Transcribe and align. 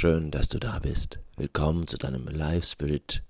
Schön, 0.00 0.30
dass 0.30 0.48
du 0.48 0.60
da 0.60 0.78
bist. 0.78 1.18
Willkommen 1.38 1.88
zu 1.88 1.96
deinem 1.96 2.28
Live 2.28 2.64
Spirit 2.64 3.24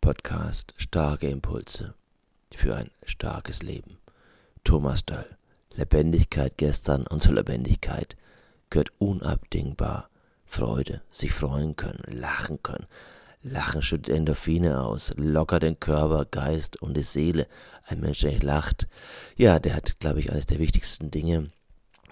Podcast 0.00 0.72
Starke 0.78 1.28
Impulse 1.28 1.92
für 2.54 2.74
ein 2.74 2.90
starkes 3.04 3.62
Leben. 3.62 3.98
Thomas 4.64 5.04
Dahl. 5.04 5.36
Lebendigkeit 5.74 6.54
gestern 6.56 7.06
und 7.06 7.20
zur 7.20 7.34
Lebendigkeit 7.34 8.16
gehört 8.70 8.92
unabdingbar 8.96 10.08
Freude, 10.46 11.02
sich 11.10 11.34
freuen 11.34 11.76
können, 11.76 12.02
lachen 12.06 12.62
können. 12.62 12.86
Lachen 13.42 13.82
schüttet 13.82 14.08
Endorphine 14.08 14.80
aus, 14.80 15.12
lockert 15.18 15.64
den 15.64 15.78
Körper, 15.78 16.24
Geist 16.24 16.80
und 16.80 16.96
die 16.96 17.02
Seele. 17.02 17.46
Ein 17.84 18.00
Mensch, 18.00 18.20
der 18.20 18.30
nicht 18.30 18.42
lacht, 18.42 18.88
ja, 19.36 19.58
der 19.58 19.76
hat, 19.76 20.00
glaube 20.00 20.20
ich, 20.20 20.32
eines 20.32 20.46
der 20.46 20.60
wichtigsten 20.60 21.10
Dinge 21.10 21.48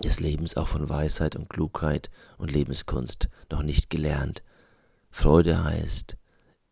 des 0.05 0.21
Lebens 0.21 0.57
auch 0.57 0.69
von 0.69 0.89
Weisheit 0.89 1.35
und 1.37 1.49
Klugheit 1.49 2.11
und 2.37 2.51
Lebenskunst 2.51 3.29
noch 3.51 3.63
nicht 3.63 3.91
gelernt. 3.91 4.43
Freude 5.11 5.65
heißt, 5.65 6.17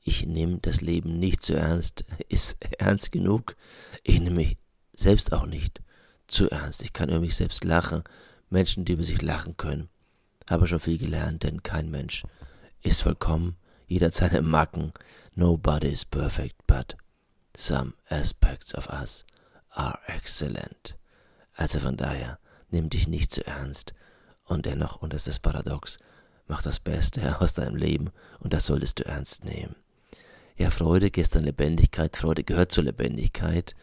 ich 0.00 0.26
nehme 0.26 0.58
das 0.58 0.80
Leben 0.80 1.18
nicht 1.18 1.42
zu 1.42 1.54
ernst, 1.54 2.04
ist 2.28 2.56
ernst 2.78 3.12
genug. 3.12 3.56
Ich 4.02 4.20
nehme 4.20 4.36
mich 4.36 4.56
selbst 4.92 5.32
auch 5.32 5.46
nicht 5.46 5.80
zu 6.26 6.50
ernst. 6.50 6.82
Ich 6.82 6.92
kann 6.92 7.08
über 7.08 7.20
mich 7.20 7.36
selbst 7.36 7.64
lachen. 7.64 8.02
Menschen, 8.50 8.84
die 8.84 8.92
über 8.92 9.04
sich 9.04 9.22
lachen 9.22 9.56
können, 9.56 9.88
haben 10.50 10.66
schon 10.66 10.80
viel 10.80 10.98
gelernt, 10.98 11.44
denn 11.44 11.62
kein 11.62 11.90
Mensch 11.90 12.24
ist 12.82 13.02
vollkommen. 13.02 13.56
Jeder 13.86 14.06
hat 14.06 14.14
seine 14.14 14.42
Macken. 14.42 14.92
Nobody 15.34 15.88
is 15.88 16.04
perfect, 16.04 16.56
but 16.66 16.96
some 17.56 17.94
aspects 18.08 18.74
of 18.74 18.88
us 18.88 19.24
are 19.70 19.98
excellent. 20.06 20.96
Also 21.54 21.80
von 21.80 21.96
daher, 21.96 22.38
nimm 22.72 22.90
dich 22.90 23.08
nicht 23.08 23.32
zu 23.32 23.46
ernst. 23.46 23.94
Und 24.44 24.66
dennoch, 24.66 25.02
und 25.02 25.12
das 25.12 25.22
ist 25.22 25.28
das 25.28 25.40
Paradox, 25.40 25.98
mach 26.48 26.62
das 26.62 26.80
Beste 26.80 27.40
aus 27.40 27.54
deinem 27.54 27.76
Leben 27.76 28.10
und 28.40 28.52
das 28.52 28.66
solltest 28.66 28.98
du 28.98 29.04
ernst 29.04 29.44
nehmen. 29.44 29.76
Ja, 30.56 30.70
Freude, 30.70 31.10
gestern 31.10 31.44
Lebendigkeit, 31.44 32.16
Freude 32.16 32.44
gehört 32.44 32.72
zur 32.72 32.84
Lebendigkeit. 32.84 33.74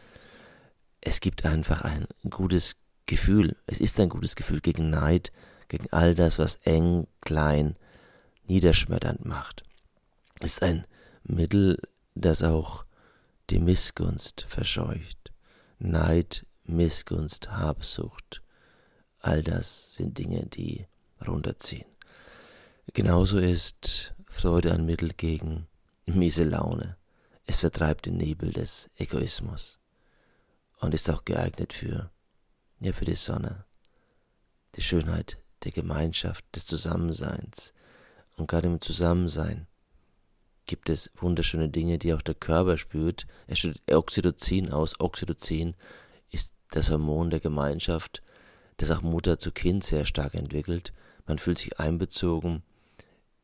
Es 1.00 1.20
gibt 1.20 1.44
einfach 1.44 1.82
ein 1.82 2.06
gutes 2.28 2.76
Gefühl. 3.06 3.56
Es 3.66 3.80
ist 3.80 3.98
ein 3.98 4.08
gutes 4.08 4.36
Gefühl 4.36 4.60
gegen 4.60 4.90
Neid, 4.90 5.32
gegen 5.68 5.90
all 5.90 6.14
das, 6.14 6.38
was 6.38 6.56
eng, 6.64 7.06
klein, 7.20 7.76
niederschmetternd 8.46 9.24
macht. 9.24 9.64
Es 10.40 10.54
ist 10.54 10.62
ein 10.62 10.86
Mittel, 11.24 11.78
das 12.14 12.42
auch 12.42 12.84
die 13.50 13.58
Missgunst 13.58 14.46
verscheucht. 14.48 15.32
Neid, 15.78 16.46
Missgunst, 16.64 17.50
Habsucht, 17.50 18.42
All 19.20 19.42
das 19.42 19.94
sind 19.94 20.18
Dinge, 20.18 20.46
die 20.46 20.86
runterziehen. 21.26 21.84
Genauso 22.94 23.38
ist 23.38 24.14
Freude 24.26 24.72
ein 24.72 24.86
Mittel 24.86 25.10
gegen 25.10 25.68
miese 26.06 26.44
Laune. 26.44 26.96
Es 27.44 27.60
vertreibt 27.60 28.06
den 28.06 28.16
Nebel 28.16 28.52
des 28.52 28.88
Egoismus 28.96 29.78
und 30.80 30.94
ist 30.94 31.10
auch 31.10 31.24
geeignet 31.24 31.72
für, 31.72 32.10
ja, 32.80 32.92
für 32.92 33.04
die 33.04 33.14
Sonne, 33.14 33.64
die 34.76 34.82
Schönheit 34.82 35.36
der 35.64 35.72
Gemeinschaft, 35.72 36.44
des 36.56 36.64
Zusammenseins. 36.64 37.74
Und 38.36 38.48
gerade 38.48 38.68
im 38.68 38.80
Zusammensein 38.80 39.66
gibt 40.64 40.88
es 40.88 41.10
wunderschöne 41.16 41.68
Dinge, 41.68 41.98
die 41.98 42.14
auch 42.14 42.22
der 42.22 42.34
Körper 42.34 42.78
spürt. 42.78 43.26
Er 43.46 43.56
schüttet 43.56 43.82
Oxytocin 43.92 44.72
aus. 44.72 44.98
Oxytocin 44.98 45.74
ist 46.30 46.54
das 46.70 46.90
Hormon 46.90 47.28
der 47.30 47.40
Gemeinschaft 47.40 48.22
das 48.80 48.90
auch 48.90 49.02
Mutter 49.02 49.38
zu 49.38 49.52
Kind 49.52 49.84
sehr 49.84 50.06
stark 50.06 50.34
entwickelt. 50.34 50.94
Man 51.26 51.38
fühlt 51.38 51.58
sich 51.58 51.78
einbezogen, 51.78 52.62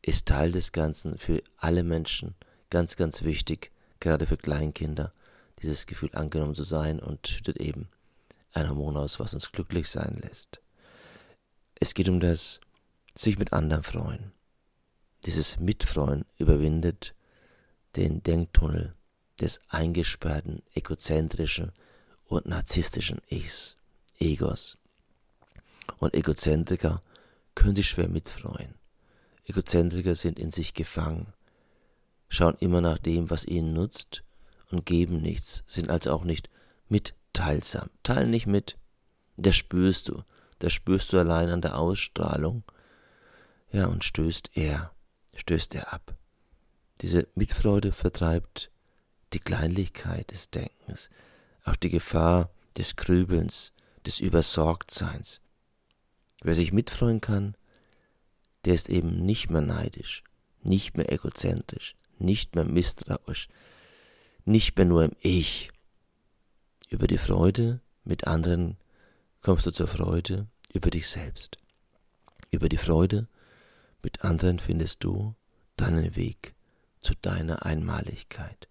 ist 0.00 0.26
Teil 0.26 0.50
des 0.50 0.72
Ganzen 0.72 1.18
für 1.18 1.42
alle 1.58 1.82
Menschen. 1.82 2.34
Ganz, 2.70 2.96
ganz 2.96 3.22
wichtig, 3.22 3.70
gerade 4.00 4.26
für 4.26 4.38
Kleinkinder, 4.38 5.12
dieses 5.60 5.84
Gefühl 5.84 6.10
angenommen 6.14 6.54
zu 6.54 6.62
sein 6.62 7.00
und 7.00 7.28
schüttet 7.28 7.60
eben 7.60 7.88
ein 8.52 8.66
Hormon 8.69 8.96
aus, 8.96 9.20
was 9.20 9.34
uns 9.34 9.52
glücklich 9.52 9.91
sein 9.91 10.19
lässt. 10.22 10.60
Es 11.75 11.92
geht 11.92 12.08
um 12.08 12.19
das 12.19 12.60
sich 13.14 13.38
mit 13.38 13.52
anderen 13.52 13.82
freuen. 13.82 14.32
Dieses 15.26 15.60
Mitfreuen 15.60 16.25
überwindet 16.38 17.14
den 17.96 18.22
Denktunnel 18.22 18.94
des 19.38 19.60
eingesperrten, 19.69 20.62
egozentrischen 20.72 21.72
und 22.25 22.46
narzisstischen 22.46 23.20
Ichs, 23.28 23.76
Egos. 24.19 24.78
Und 25.98 26.14
Egozentriker 26.14 27.02
können 27.54 27.76
sich 27.76 27.88
schwer 27.88 28.08
mitfreuen. 28.08 28.74
Egozentriker 29.47 30.14
sind 30.14 30.38
in 30.38 30.50
sich 30.50 30.74
gefangen, 30.74 31.32
schauen 32.28 32.56
immer 32.58 32.80
nach 32.80 32.98
dem, 32.98 33.30
was 33.30 33.44
ihnen 33.44 33.72
nutzt 33.72 34.22
und 34.70 34.84
geben 34.84 35.20
nichts, 35.22 35.62
sind 35.66 35.91
also 35.91 36.12
auch 36.12 36.25
nicht 36.25 36.50
mitteilsam. 36.88 37.91
Teilen 38.02 38.30
nicht 38.30 38.46
mit. 38.46 38.76
Das 39.36 39.56
spürst 39.56 40.08
du. 40.08 40.22
Das 40.58 40.72
spürst 40.72 41.12
du 41.12 41.19
allein 41.19 41.50
an 41.50 41.60
der 41.60 41.78
Ausstrahlung. 41.78 42.64
Ja, 43.70 43.86
und 43.86 44.04
stößt 44.04 44.56
er, 44.56 44.92
stößt 45.36 45.75
er 45.75 45.92
ab. 45.92 46.14
Diese 47.02 47.28
Mitfreude 47.34 47.92
vertreibt 47.92 48.70
die 49.32 49.38
Kleinlichkeit 49.38 50.30
des 50.30 50.50
Denkens, 50.50 51.10
auch 51.64 51.76
die 51.76 51.91
Gefahr 51.91 52.50
des 52.76 52.96
Grübelns, 52.96 53.72
des 54.06 54.20
Übersorgtseins. 54.20 55.41
Wer 56.46 56.54
sich 56.54 56.72
mitfreuen 56.72 57.20
kann, 57.20 57.56
der 58.66 58.74
ist 58.74 58.88
eben 58.88 59.26
nicht 59.26 59.50
mehr 59.50 59.62
neidisch, 59.62 60.22
nicht 60.62 60.96
mehr 60.96 61.10
egozentrisch, 61.10 61.96
nicht 62.20 62.54
mehr 62.54 62.62
misstrauisch, 62.62 63.48
nicht 64.44 64.76
mehr 64.76 64.86
nur 64.86 65.02
im 65.02 65.16
Ich. 65.18 65.72
Über 66.88 67.08
die 67.08 67.18
Freude 67.18 67.80
mit 68.04 68.28
anderen 68.28 68.76
kommst 69.42 69.66
du 69.66 69.72
zur 69.72 69.88
Freude 69.88 70.46
über 70.72 70.88
dich 70.90 71.08
selbst. 71.08 71.58
Über 72.52 72.68
die 72.68 72.76
Freude 72.76 73.26
mit 74.00 74.22
anderen 74.22 74.60
findest 74.60 75.02
du 75.02 75.34
deinen 75.76 76.14
Weg 76.14 76.54
zu 77.00 77.14
deiner 77.22 77.66
Einmaligkeit. 77.66 78.68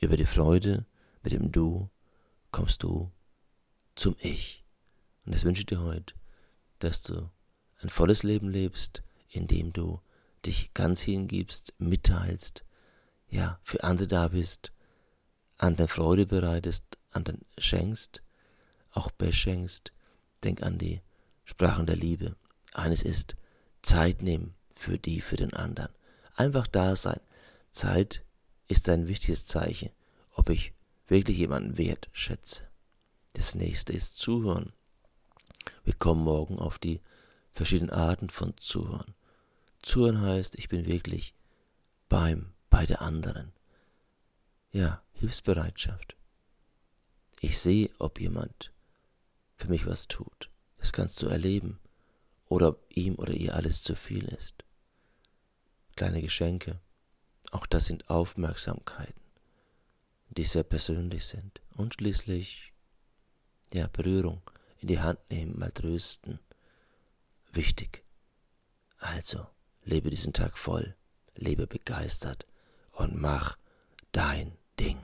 Über 0.00 0.16
die 0.16 0.26
Freude 0.26 0.86
mit 1.22 1.32
dem 1.32 1.52
Du 1.52 1.88
kommst 2.50 2.82
du 2.82 3.12
zum 3.94 4.16
Ich. 4.18 4.64
Und 5.24 5.36
das 5.36 5.44
wünsche 5.44 5.60
ich 5.60 5.66
dir 5.66 5.82
heute 5.82 6.15
dass 6.78 7.02
du 7.02 7.30
ein 7.78 7.88
volles 7.88 8.22
Leben 8.22 8.48
lebst, 8.48 9.02
indem 9.28 9.72
du 9.72 10.00
dich 10.44 10.72
ganz 10.74 11.00
hingibst, 11.00 11.74
mitteilst, 11.78 12.64
ja, 13.28 13.58
für 13.62 13.82
andere 13.84 14.08
da 14.08 14.28
bist, 14.28 14.72
anderen 15.58 15.88
Freude 15.88 16.26
bereitest, 16.26 16.84
anderen 17.10 17.40
schenkst, 17.58 18.22
auch 18.90 19.10
beschenkst. 19.10 19.92
Denk 20.44 20.62
an 20.62 20.78
die 20.78 21.00
Sprachen 21.44 21.86
der 21.86 21.96
Liebe. 21.96 22.36
Eines 22.72 23.02
ist 23.02 23.36
Zeit 23.82 24.22
nehmen 24.22 24.54
für 24.74 24.98
die, 24.98 25.20
für 25.20 25.36
den 25.36 25.54
anderen. 25.54 25.92
Einfach 26.34 26.66
da 26.66 26.94
sein. 26.94 27.20
Zeit 27.70 28.24
ist 28.68 28.88
ein 28.88 29.08
wichtiges 29.08 29.46
Zeichen, 29.46 29.90
ob 30.30 30.50
ich 30.50 30.72
wirklich 31.08 31.38
jemanden 31.38 31.78
wertschätze. 31.78 32.64
Das 33.32 33.54
nächste 33.54 33.92
ist 33.92 34.16
Zuhören. 34.16 34.72
Wir 35.86 35.94
kommen 35.94 36.24
morgen 36.24 36.58
auf 36.58 36.80
die 36.80 37.00
verschiedenen 37.52 37.90
Arten 37.90 38.28
von 38.28 38.56
Zuhören. 38.56 39.14
Zuhören 39.82 40.20
heißt, 40.20 40.58
ich 40.58 40.68
bin 40.68 40.84
wirklich 40.84 41.32
beim, 42.08 42.54
bei 42.70 42.86
der 42.86 43.02
anderen. 43.02 43.52
Ja, 44.72 45.00
Hilfsbereitschaft. 45.12 46.16
Ich 47.38 47.60
sehe, 47.60 47.88
ob 48.00 48.20
jemand 48.20 48.72
für 49.54 49.68
mich 49.68 49.86
was 49.86 50.08
tut. 50.08 50.50
Das 50.78 50.92
kannst 50.92 51.22
du 51.22 51.28
erleben. 51.28 51.78
Oder 52.46 52.70
ob 52.70 52.84
ihm 52.90 53.14
oder 53.14 53.32
ihr 53.32 53.54
alles 53.54 53.84
zu 53.84 53.94
viel 53.94 54.24
ist. 54.24 54.64
Kleine 55.94 56.20
Geschenke. 56.20 56.80
Auch 57.52 57.64
das 57.64 57.84
sind 57.84 58.10
Aufmerksamkeiten, 58.10 59.22
die 60.30 60.42
sehr 60.42 60.64
persönlich 60.64 61.26
sind. 61.26 61.60
Und 61.76 61.94
schließlich, 61.94 62.72
ja, 63.72 63.86
Berührung 63.86 64.42
in 64.86 64.94
die 64.94 65.00
Hand 65.00 65.18
nehmen, 65.30 65.58
mal 65.58 65.72
trösten. 65.72 66.38
Wichtig. 67.52 68.04
Also, 68.98 69.44
lebe 69.82 70.10
diesen 70.10 70.32
Tag 70.32 70.56
voll, 70.56 70.94
lebe 71.34 71.66
begeistert 71.66 72.46
und 72.92 73.20
mach 73.20 73.58
dein 74.12 74.56
Ding. 74.78 75.00